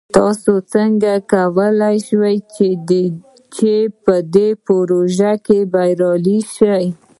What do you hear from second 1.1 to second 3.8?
کولی شئ چې